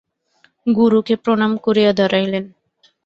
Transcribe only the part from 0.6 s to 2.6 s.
গুরুকে প্রণাম করিয়া দাঁড়াইলেন।